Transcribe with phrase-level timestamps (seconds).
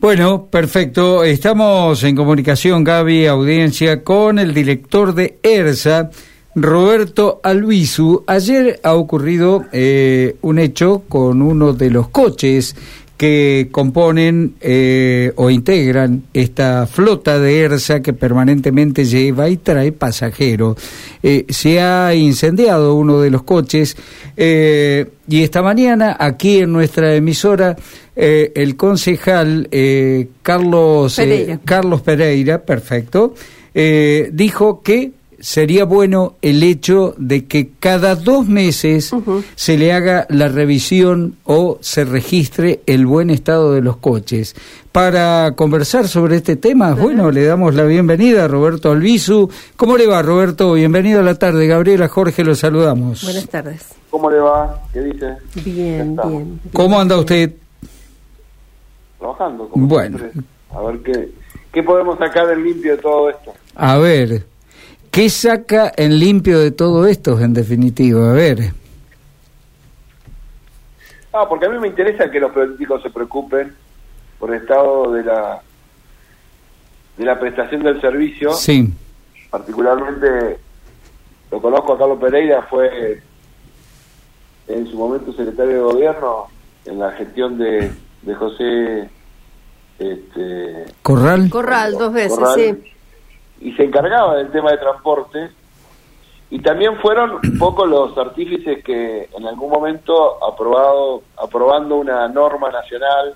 [0.00, 1.24] Bueno, perfecto.
[1.24, 6.08] Estamos en comunicación, Gaby, audiencia, con el director de ERSA,
[6.54, 8.24] Roberto Albizu.
[8.26, 12.76] Ayer ha ocurrido eh, un hecho con uno de los coches
[13.20, 20.78] que componen eh, o integran esta flota de ERSA que permanentemente lleva y trae pasajeros.
[21.22, 23.94] Eh, se ha incendiado uno de los coches
[24.38, 27.76] eh, y esta mañana aquí en nuestra emisora
[28.16, 29.68] el concejal
[30.42, 31.60] Carlos Pereira.
[31.62, 33.34] Carlos Pereira, perfecto,
[34.32, 39.10] dijo que sería bueno el hecho de que cada dos meses
[39.54, 44.54] se le haga la revisión o se registre el buen estado de los coches.
[44.92, 49.48] Para conversar sobre este tema, bueno, le damos la bienvenida a Roberto Albizu.
[49.76, 50.74] ¿Cómo le va, Roberto?
[50.74, 51.66] Bienvenido a la tarde.
[51.66, 53.22] Gabriela Jorge, lo saludamos.
[53.24, 53.86] Buenas tardes.
[54.10, 54.82] ¿Cómo le va?
[54.92, 55.36] ¿Qué dice?
[55.64, 56.60] Bien, bien.
[56.72, 57.54] ¿Cómo anda usted?
[59.18, 59.70] Trabajando.
[59.74, 60.18] bueno.
[60.72, 61.32] A ver qué,
[61.72, 63.52] qué podemos sacar del limpio de todo esto.
[63.76, 64.44] A ver,
[65.10, 68.30] ¿Qué saca en limpio de todo esto, en definitiva?
[68.30, 68.72] A ver.
[71.32, 73.74] Ah, porque a mí me interesa que los políticos se preocupen
[74.38, 75.62] por el estado de la
[77.16, 78.52] de la prestación del servicio.
[78.52, 78.92] Sí.
[79.50, 80.58] Particularmente
[81.50, 83.20] lo conozco a Carlos Pereira, fue
[84.68, 86.46] en su momento secretario de gobierno
[86.84, 87.90] en la gestión de,
[88.22, 89.10] de José
[89.98, 91.50] este, Corral.
[91.50, 92.90] Corral, dos veces, sí
[93.60, 95.50] y se encargaba del tema de transporte
[96.50, 102.70] y también fueron un poco los artífices que en algún momento aprobado aprobando una norma
[102.70, 103.34] nacional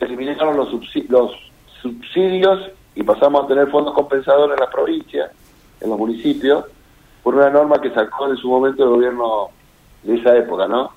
[0.00, 0.68] eliminaron los,
[1.08, 1.32] los
[1.80, 5.30] subsidios y pasamos a tener fondos compensadores en las provincias,
[5.80, 6.64] en los municipios,
[7.22, 9.48] por una norma que sacó en su momento el gobierno
[10.02, 10.90] de esa época, ¿no?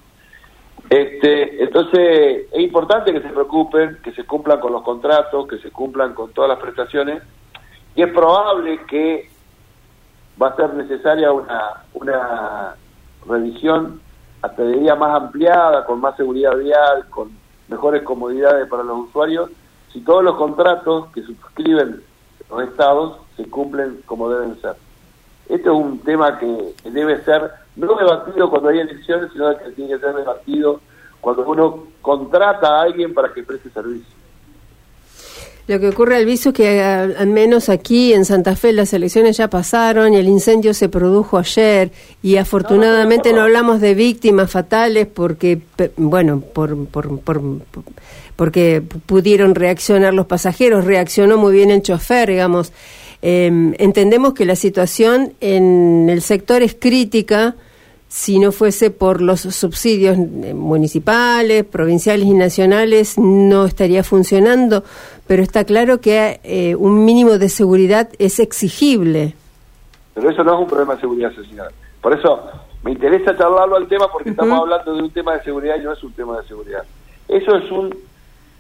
[0.90, 5.70] Este, entonces es importante que se preocupen, que se cumplan con los contratos, que se
[5.70, 7.22] cumplan con todas las prestaciones
[7.96, 9.30] y es probable que
[10.42, 12.76] va a ser necesaria una, una
[13.28, 14.02] revisión
[14.42, 17.32] hasta de día más ampliada, con más seguridad vial, con
[17.68, 19.50] mejores comodidades para los usuarios,
[19.92, 22.02] si todos los contratos que suscriben
[22.50, 24.76] los estados se cumplen como deben ser.
[25.48, 29.94] Este es un tema que debe ser no debatido cuando hay elecciones, sino que tiene
[29.94, 30.80] que ser debatido
[31.22, 34.19] cuando uno contrata a alguien para que preste servicio.
[35.70, 39.52] Lo que ocurre, Alviso, es que al menos aquí en Santa Fe las elecciones ya
[39.52, 41.92] pasaron y el incendio se produjo ayer
[42.24, 45.62] y afortunadamente no, hablamos de víctimas fatales porque,
[45.96, 47.42] bueno, por, por, por,
[48.36, 52.74] porque pudieron reaccionar los pasajeros, reaccionó muy bien el chofer, digamos.
[53.22, 57.56] Em, entendemos que la situación en el sector es crítica
[58.10, 64.84] si no fuese por los subsidios municipales, provinciales y nacionales, no estaría funcionando,
[65.28, 69.36] pero está claro que eh, un mínimo de seguridad es exigible.
[70.16, 71.70] Pero eso no es un problema de seguridad, señora.
[72.02, 72.50] Por eso
[72.84, 75.94] me interesa charlarlo al tema porque estamos hablando de un tema de seguridad y no
[75.94, 76.84] es un tema de seguridad.
[77.28, 77.96] Eso es un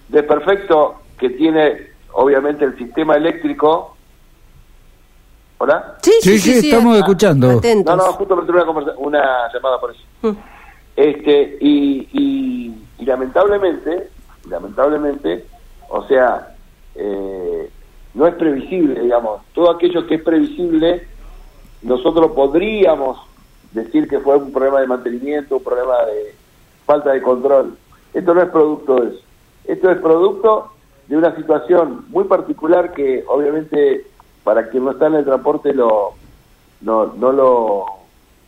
[0.10, 3.98] desperfecto que tiene obviamente el sistema eléctrico
[5.62, 5.98] ¿Hola?
[6.02, 7.62] Sí, sí, sí, estamos escuchando.
[7.86, 10.02] No, no, justo me tuve una, una llamada por eso.
[10.22, 10.38] Mm.
[10.96, 12.08] Este, y,
[12.98, 14.10] y, lamentablemente,
[14.50, 15.46] lamentablemente,
[15.90, 16.56] o sea,
[16.96, 17.70] eh,
[18.14, 19.42] no es previsible, digamos.
[19.54, 21.06] Todo aquello que es previsible,
[21.82, 23.20] nosotros podríamos
[23.74, 26.36] decir que fue un problema de mantenimiento, un problema de
[26.86, 27.78] falta de control.
[28.14, 29.20] Esto no es producto de eso.
[29.66, 30.72] Esto es producto
[31.10, 34.09] de una situación muy particular que obviamente
[34.50, 36.16] para quien no está en el transporte lo,
[36.82, 37.86] no, no, lo,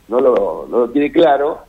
[0.08, 1.60] no, lo, no lo tiene claro,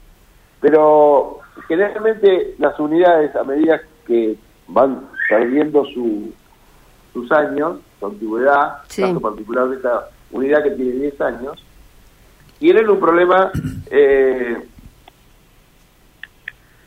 [0.60, 4.36] pero generalmente las unidades, a medida que
[4.68, 6.34] van perdiendo su,
[7.14, 11.64] sus años, su antigüedad, caso particular de esta unidad que tiene 10 años,
[12.58, 13.52] tienen un problema.
[13.92, 14.58] Eh,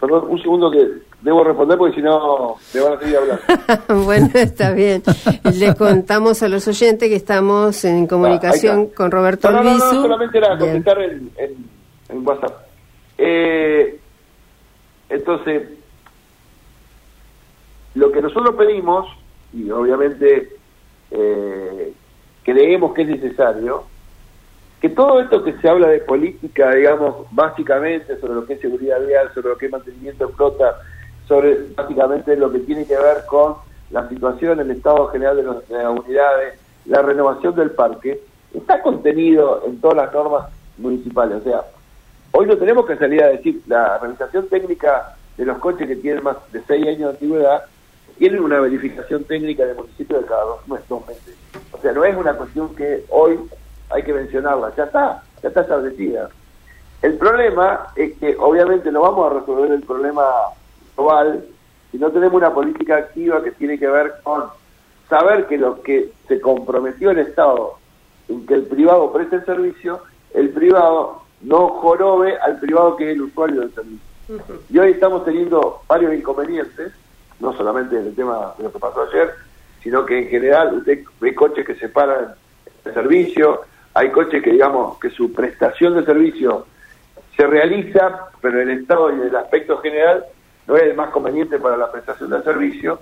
[0.01, 3.42] perdón, un segundo que debo responder porque si no me van a seguir hablando.
[4.05, 5.02] bueno, está bien.
[5.52, 10.38] Le contamos a los oyentes que estamos en comunicación con Roberto no, no, no, solamente
[10.38, 11.32] era comentar en,
[12.08, 12.69] en, WhatsApp.
[13.19, 13.99] Eh,
[15.08, 15.69] entonces,
[17.96, 19.08] lo que nosotros pedimos,
[19.52, 20.50] y obviamente
[21.11, 21.93] eh,
[22.44, 23.82] creemos que es necesario,
[24.81, 29.05] que todo esto que se habla de política, digamos, básicamente sobre lo que es seguridad
[29.05, 30.76] vial, sobre lo que es mantenimiento de flota,
[31.26, 33.56] sobre básicamente lo que tiene que ver con
[33.90, 38.20] la situación, el estado general de, las unidades, la renovación del parque,
[38.55, 41.38] está contenido en todas las normas municipales.
[41.38, 41.64] O sea,
[42.32, 46.25] hoy no tenemos que salir a decir, la realización técnica de los coches que tienen
[46.25, 47.64] más de 6 años de antigüedad
[48.19, 51.37] tienen una verificación técnica del municipio de cada dos, dos meses.
[51.72, 53.38] O sea, no es una cuestión que hoy
[53.90, 56.31] hay que mencionarla, ya está, ya está establecida.
[57.02, 60.25] El problema es que obviamente no vamos a resolver el problema
[60.96, 61.44] global
[61.90, 64.44] si no tenemos una política activa que tiene que ver con
[65.08, 67.78] saber que lo que se comprometió el Estado
[68.28, 70.02] en que el privado preste el servicio,
[70.34, 74.06] el privado no jorobe al privado que es el usuario del servicio.
[74.69, 76.93] Y hoy estamos teniendo varios inconvenientes,
[77.38, 79.31] no solamente en el tema de lo que pasó ayer,
[79.82, 82.34] sino que en general usted ve coches que se paran
[82.84, 83.60] el servicio,
[83.94, 86.66] hay coches que digamos que su prestación de servicio
[87.37, 90.25] se realiza, pero el estado y el aspecto general
[90.67, 93.01] no es el más conveniente para la prestación del servicio.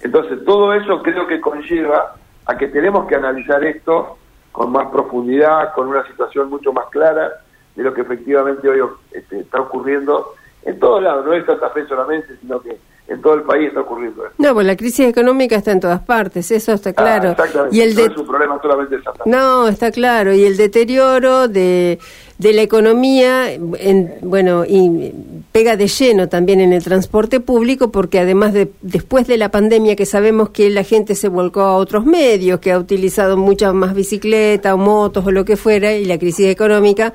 [0.00, 2.14] Entonces todo eso creo que conlleva
[2.46, 4.18] a que tenemos que analizar esto
[4.52, 7.30] con más profundidad, con una situación mucho más clara
[7.76, 8.80] de lo que efectivamente hoy
[9.12, 12.78] este, está ocurriendo en todos lados, no es Santa Fe solamente, sino que
[13.10, 14.36] en todo el país está ocurriendo esto.
[14.38, 17.36] No, pues la crisis económica está en todas partes, eso está ah, claro.
[17.72, 19.02] y el no es un problema solamente de.
[19.26, 21.98] No, está claro, y el deterioro de,
[22.38, 25.12] de la economía, en, bueno, y
[25.50, 29.96] pega de lleno también en el transporte público, porque además de después de la pandemia
[29.96, 33.92] que sabemos que la gente se volcó a otros medios, que ha utilizado muchas más
[33.92, 37.12] bicicletas o motos o lo que fuera, y la crisis económica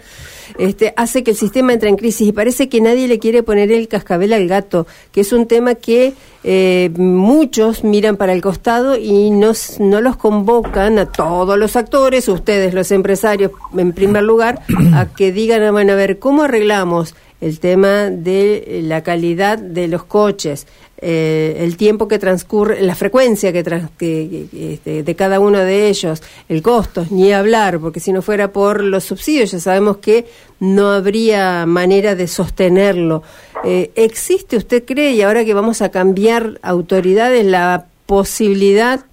[0.58, 3.72] este, hace que el sistema entre en crisis y parece que nadie le quiere poner
[3.72, 6.14] el cascabel al gato, que es un tema que
[6.44, 12.28] eh, muchos miran para el costado y no, no los convocan a todos los actores,
[12.28, 14.62] ustedes los empresarios en primer lugar,
[14.94, 20.04] a que digan, bueno, a ver, ¿cómo arreglamos el tema de la calidad de los
[20.06, 26.24] coches, eh, el tiempo que transcurre, la frecuencia que, este, de cada uno de ellos,
[26.48, 30.26] el costo, ni hablar, porque si no fuera por los subsidios ya sabemos que
[30.60, 33.24] no habría manera de sostenerlo.
[33.66, 39.06] Eh, ¿Existe, usted cree, y ahora que vamos a cambiar autoridades, la posibilidad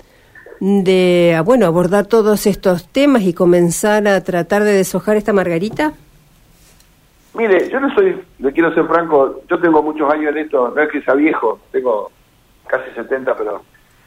[0.61, 5.94] de, bueno, abordar todos estos temas y comenzar a tratar de deshojar esta margarita?
[7.34, 10.82] Mire, yo no soy, le quiero ser franco, yo tengo muchos años en esto, no
[10.82, 12.11] es que sea viejo, tengo
[12.67, 13.62] casi 70, pero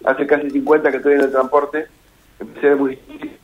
[0.06, 1.88] hace casi 50 que estoy en el transporte,
[2.39, 3.39] empecé muy difícil,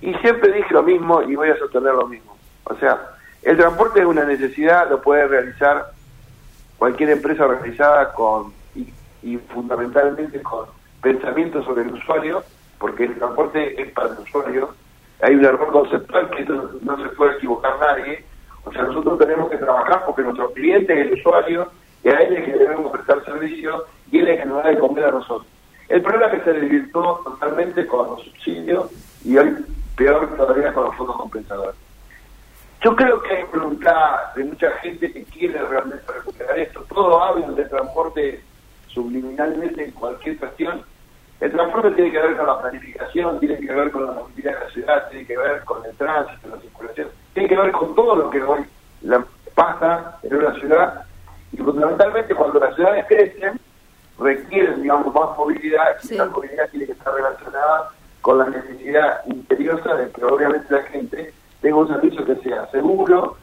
[0.00, 2.36] y siempre dije lo mismo y voy a sostener lo mismo.
[2.64, 3.00] O sea,
[3.42, 5.92] el transporte es una necesidad, lo puede realizar
[6.76, 8.52] cualquier empresa organizada con
[9.22, 10.66] y, fundamentalmente con
[11.00, 12.42] pensamiento sobre el usuario,
[12.78, 14.74] porque el transporte es para el usuario.
[15.22, 18.24] Hay un error conceptual que no se puede equivocar nadie
[18.64, 21.70] o sea, nosotros tenemos que trabajar porque nuestro cliente es el usuario
[22.02, 24.78] y a él es que debemos prestar servicio y él es que nos da de
[24.78, 25.46] comer a nosotros.
[25.88, 28.90] El problema es que se desvirtuó totalmente con los subsidios
[29.24, 29.54] y hoy
[29.96, 31.76] peor todavía con los fondos compensadores.
[32.82, 36.84] Yo creo que hay voluntad de mucha gente que quiere realmente recuperar esto.
[36.88, 38.42] Todo habla de transporte
[38.88, 40.82] subliminalmente en cualquier cuestión.
[41.40, 44.64] El transporte tiene que ver con la planificación, tiene que ver con la movilidad de
[44.64, 48.16] la ciudad, tiene que ver con el tránsito, la circulación tiene que ver con todo
[48.16, 48.64] lo que hoy
[49.02, 51.04] la pasa en una ciudad
[51.52, 53.60] y fundamentalmente cuando las ciudades crecen
[54.18, 57.90] requieren digamos más movilidad y esa movilidad tiene que estar relacionada
[58.20, 63.36] con la necesidad imperiosa de que obviamente la gente tenga un servicio que sea seguro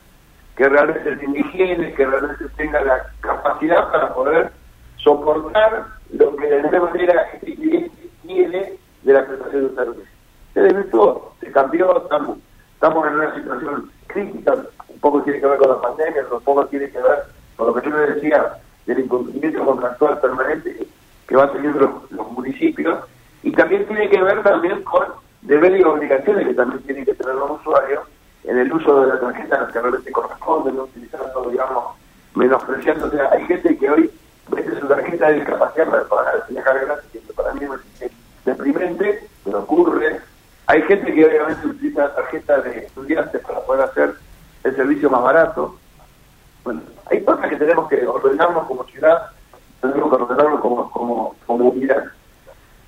[0.55, 4.51] que realmente tenga higiene que realmente tenga la capacidad para poder
[4.97, 8.73] soportar lo que de alguna manera este cliente tiene
[9.03, 10.11] de la prestación de un servicio.
[10.53, 12.37] Se desvirtuó, se cambió, estamos
[12.81, 14.55] estamos en una situación crítica,
[14.87, 17.75] un poco tiene que ver con la pandemia, un poco tiene que ver con lo
[17.75, 18.57] que yo le decía
[18.87, 20.87] del incumplimiento contractual permanente
[21.27, 22.97] que van teniendo los, municipios
[23.43, 25.03] y también tiene que ver también con
[25.43, 28.01] deberes y obligaciones que también tienen que tener los usuarios
[28.45, 31.83] en el uso de la tarjeta que realmente corresponde, no utilizando, digamos,
[32.33, 33.05] menospreciando.
[33.05, 34.11] O sea, hay gente que hoy
[34.49, 37.61] mete su tarjeta de discapacidad para pagar viajar gratis, que para mí
[37.99, 38.11] es
[38.43, 40.19] deprimente, pero ocurre
[40.67, 44.13] hay gente que obviamente utiliza la tarjeta de estudiantes para poder hacer
[44.63, 45.77] el servicio más barato.
[46.63, 49.31] Bueno, hay cosas que tenemos que ordenarnos como ciudad,
[49.81, 52.05] tenemos que ordenarnos como, como, como unidad.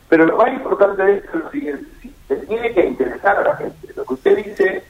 [0.08, 3.58] Pero lo más importante de esto es lo siguiente, se tiene que interesar a la
[3.58, 3.94] gente.
[3.96, 4.84] Lo que usted dice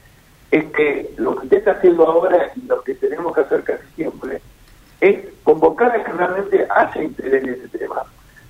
[0.50, 3.86] es que lo que usted está haciendo ahora y lo que tenemos que hacer casi
[3.96, 4.40] siempre
[5.00, 8.02] es convocar a que realmente haya interés en ese tema.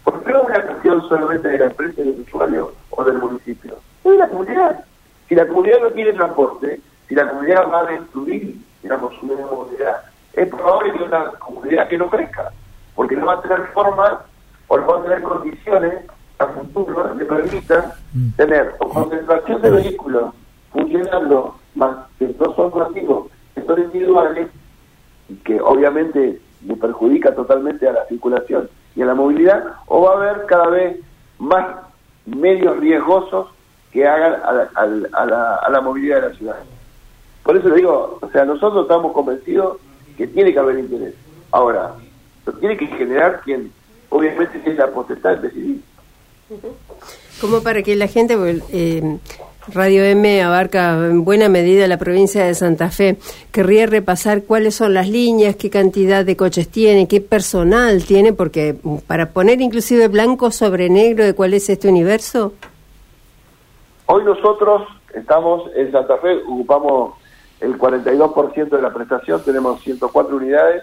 [0.03, 3.79] Porque no es una cuestión solamente de la empresa, del usuario o del municipio
[4.45, 4.85] comunidad.
[5.29, 10.03] Si la comunidad no tiene transporte, si la comunidad va a destruir, digamos, su movilidad,
[10.35, 12.53] es probable que una comunidad que no crezca,
[12.95, 14.21] porque no va a tener forma
[14.69, 16.05] o no va a tener condiciones
[16.39, 18.31] a futuro que permitan mm.
[18.37, 20.35] tener concentración de vehículos
[20.73, 24.49] funcionando más que no son masivos, que son individuales
[25.29, 30.13] y que obviamente le perjudica totalmente a la circulación y a la movilidad, o va
[30.13, 31.01] a haber cada vez
[31.39, 31.67] más
[32.27, 33.49] medios riesgosos
[33.95, 34.71] que hagan a la,
[35.13, 36.57] a la, a la movilidad de la ciudad.
[37.45, 39.77] Por eso le digo, o sea, nosotros estamos convencidos
[40.17, 41.15] que tiene que haber interés.
[41.53, 41.95] Ahora,
[42.45, 43.71] lo tiene que generar quien
[44.09, 45.81] obviamente tiene la potestad de decidir.
[47.41, 48.37] Como para que la gente,
[48.73, 49.19] eh,
[49.73, 53.17] Radio M abarca en buena medida la provincia de Santa Fe,
[53.53, 58.75] querría repasar cuáles son las líneas, qué cantidad de coches tiene, qué personal tiene, porque
[59.07, 62.55] para poner inclusive blanco sobre negro de cuál es este universo.
[64.07, 64.83] Hoy nosotros
[65.15, 67.15] estamos en Santa Fe, ocupamos
[67.61, 70.83] el 42% de la prestación, tenemos 104 unidades,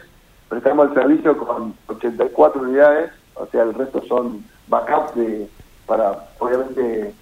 [0.50, 5.48] prestamos el servicio con 84 unidades, o sea, el resto son backups de,
[5.86, 7.14] para, obviamente,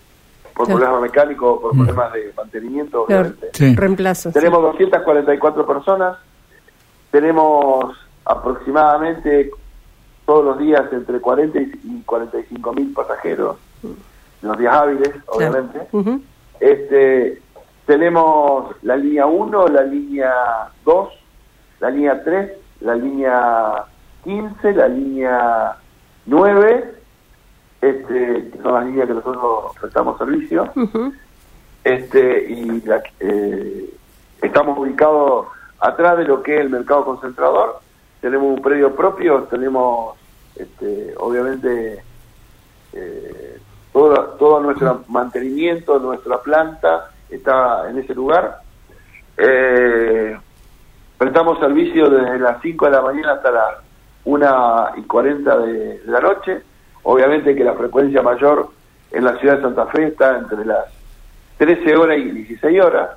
[0.55, 1.77] por problemas mecánicos, por mm.
[1.77, 3.49] problemas de mantenimiento, obviamente.
[3.75, 4.31] Reemplazo.
[4.31, 6.17] Tenemos 244 personas,
[7.11, 9.51] tenemos aproximadamente
[10.25, 14.08] todos los días entre 40 y 45 mil pasajeros, mm.
[14.41, 15.87] Los días hábiles, obviamente.
[16.59, 17.41] este
[17.85, 20.31] Tenemos la línea 1, la línea
[20.85, 21.09] 2,
[21.79, 23.85] la línea 3, la línea
[24.23, 25.75] 15, la línea
[26.27, 26.93] 9,
[27.81, 30.71] este, que son las líneas que nosotros prestamos servicio,
[31.83, 32.83] este, y
[33.21, 33.89] eh,
[34.41, 35.47] estamos ubicados
[35.79, 37.79] atrás de lo que es el mercado concentrador,
[38.21, 40.15] tenemos un predio propio, tenemos
[40.55, 42.03] este, obviamente
[43.99, 48.59] eh, todo, todo nuestro mantenimiento, nuestra planta está en ese lugar.
[49.37, 50.37] Eh,
[51.17, 53.75] prestamos servicio desde las 5 de la mañana hasta las
[54.25, 56.61] 1 y 40 de, la noche.
[57.03, 58.69] Obviamente que la frecuencia mayor
[59.11, 60.85] en la ciudad de Santa Fe está entre las
[61.57, 63.09] 13 horas y 16 horas.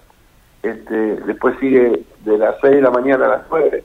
[0.62, 3.84] Este, después sigue de las 6 de la mañana a las 9.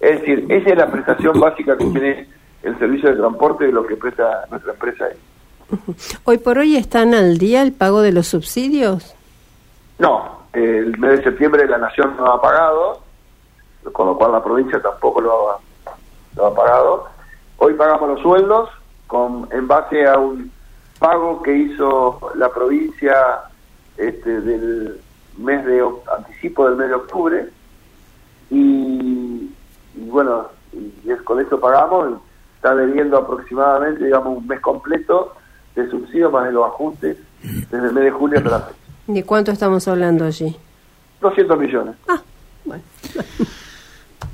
[0.00, 2.28] Es decir, esa es la prestación básica que tiene
[2.62, 5.08] el servicio de transporte de lo que presta nuestra empresa
[6.24, 9.14] ¿Hoy por hoy están al día el pago de los subsidios?
[9.98, 13.02] No, el mes de septiembre la Nación no ha pagado,
[13.92, 15.58] con lo cual la provincia tampoco lo ha,
[16.36, 17.06] lo ha pagado.
[17.58, 18.70] Hoy pagamos los sueldos
[19.06, 20.50] con en base a un
[20.98, 23.16] pago que hizo la provincia
[23.96, 25.00] este, del
[25.38, 25.84] mes de
[26.16, 27.48] anticipo del mes de octubre
[28.50, 29.50] y,
[29.94, 32.20] bueno y es, con eso pagamos
[32.56, 35.34] está debiendo aproximadamente digamos un mes completo
[35.74, 39.24] de subsidio más de los ajustes desde el mes de julio hasta la fecha ¿De
[39.24, 40.56] cuánto estamos hablando allí?
[41.20, 41.96] 200 millones.
[42.08, 42.22] Ah,
[42.64, 42.82] bueno.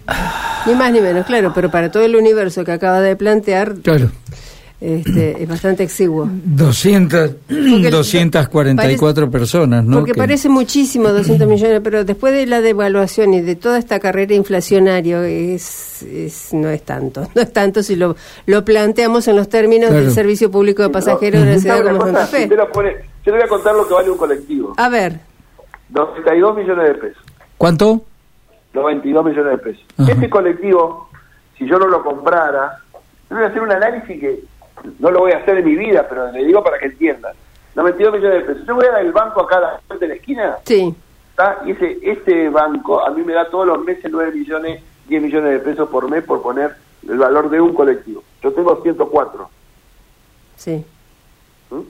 [0.67, 4.11] ni más ni menos, claro, pero para todo el universo que acaba de plantear, claro.
[4.79, 6.29] Este, es bastante exiguo.
[6.29, 7.31] 200,
[7.91, 9.99] 244 personas, ¿no?
[9.99, 14.35] Porque parece muchísimo 200 millones, pero después de la devaluación y de toda esta carrera
[14.35, 17.27] inflacionaria, es, no es tanto.
[17.35, 18.17] No es tanto si lo,
[18.47, 22.27] lo planteamos en los términos del servicio público de pasajeros de la ciudad como Santa
[22.27, 22.49] Fe.
[22.49, 24.75] Yo le voy a contar lo que vale un colectivo.
[24.77, 25.19] A ver.
[25.91, 27.23] 92 millones de pesos.
[27.59, 28.05] ¿Cuánto?
[28.75, 29.85] 92 millones de pesos.
[30.09, 31.09] Este colectivo,
[31.59, 32.79] si yo no lo comprara,
[33.29, 34.45] yo voy a hacer un análisis que
[34.99, 37.35] no lo voy a hacer en mi vida, pero le digo para que entiendan.
[37.75, 38.67] 92 millones de pesos.
[38.67, 40.57] Yo voy a dar el banco acá a la de la esquina.
[40.65, 40.95] Sí.
[41.67, 45.53] Y ese, ese banco a mí me da todos los meses 9 millones, 10 millones
[45.53, 46.75] de pesos por mes por poner
[47.07, 48.23] el valor de un colectivo.
[48.43, 49.51] Yo tengo 104.
[50.57, 50.85] Sí.
[51.71, 51.81] ¿Mm?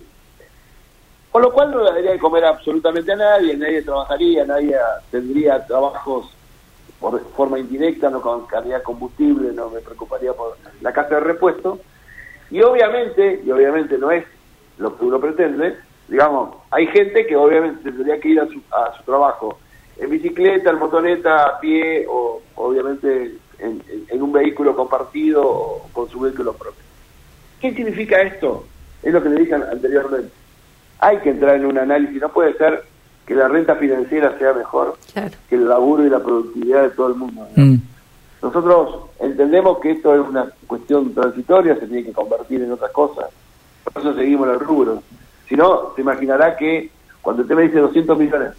[1.30, 4.76] Con lo cual no le daría de comer absolutamente a nadie, nadie trabajaría, nadie
[5.10, 6.32] tendría trabajos
[6.98, 11.20] por forma indirecta, no con calidad de combustible, no me preocuparía por la casa de
[11.20, 11.78] repuesto.
[12.50, 14.24] Y obviamente, y obviamente no es
[14.78, 15.76] lo que uno pretende,
[16.08, 19.58] digamos, hay gente que obviamente tendría que ir a su, a su trabajo
[19.98, 26.08] en bicicleta, en motoneta, a pie o obviamente en, en, un vehículo compartido o con
[26.08, 26.82] su vehículo propio.
[27.60, 28.66] ¿Qué significa esto?
[29.02, 30.30] Es lo que le dije anteriormente
[30.98, 32.84] hay que entrar en un análisis, no puede ser
[33.26, 34.96] que la renta financiera sea mejor
[35.48, 37.46] que el laburo y la productividad de todo el mundo.
[37.56, 37.74] Mm.
[38.46, 43.26] Nosotros entendemos que esto es una cuestión transitoria, se tiene que convertir en otras cosas,
[43.82, 45.02] por eso seguimos el rubro.
[45.48, 46.90] Si no, se imaginará que
[47.22, 48.52] cuando usted me dice 200 millones,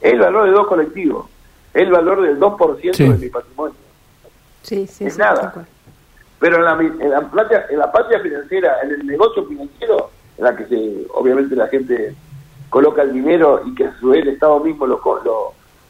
[0.00, 1.26] es el valor de dos colectivos,
[1.74, 3.76] es el valor del 2% de mi patrimonio.
[4.62, 5.52] Sí, sí, es nada.
[6.38, 10.56] Pero en la, en, la, en la patria financiera, en el negocio financiero, en la
[10.56, 12.14] que se, obviamente la gente
[12.70, 15.02] coloca el dinero y que a su vez el Estado mismo lo,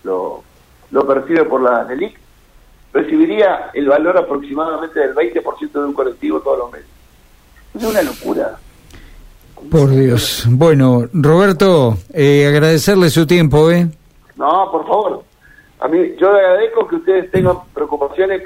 [0.03, 0.43] lo,
[0.91, 2.19] lo, percibe por la DELIC,
[2.95, 6.89] recibiría el valor aproximadamente del 20% de un colectivo todos los meses.
[7.75, 8.57] Es una locura.
[9.71, 10.47] Por Dios.
[10.49, 13.89] Bueno, Roberto, eh, agradecerle su tiempo, ¿eh?
[14.37, 15.25] No, por favor.
[15.81, 18.43] A mí, yo le agradezco que ustedes tengan preocupaciones,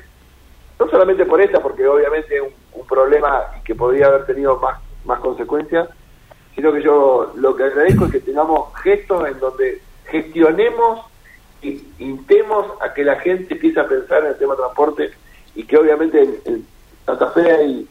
[0.81, 4.81] no solamente por esta, porque obviamente es un, un problema que podría haber tenido más,
[5.05, 5.88] más consecuencias,
[6.55, 11.00] sino que yo lo que agradezco es que tengamos gestos en donde gestionemos
[11.62, 15.11] y intemos a que la gente empiece a pensar en el tema de transporte
[15.55, 16.67] y que obviamente en,
[17.05, 17.88] Santa Fe hay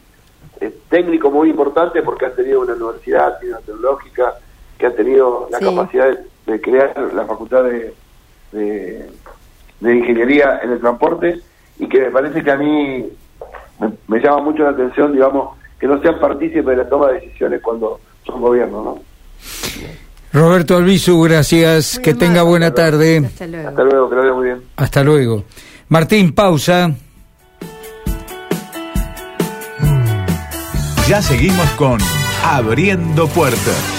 [0.60, 4.34] eh, técnicos muy importantes porque han tenido una universidad, una tecnológica,
[4.78, 7.94] que han tenido la capacidad de, crear la facultad de,
[8.52, 11.40] de, ingeniería en el transporte
[11.78, 13.10] y que me parece que a mí
[14.06, 17.60] me, llama mucho la atención, digamos, que no sean partícipes de la toma de decisiones
[17.60, 19.07] cuando son gobiernos, ¿no?
[20.32, 21.98] Roberto Albizu, gracias.
[21.98, 23.22] que tenga buena tarde.
[23.24, 23.68] Hasta luego.
[23.68, 24.62] Hasta luego, que lo vea muy bien.
[24.76, 25.44] Hasta luego.
[25.88, 26.92] Martín, pausa.
[31.08, 31.98] Ya seguimos con
[32.44, 33.97] Abriendo Puertas.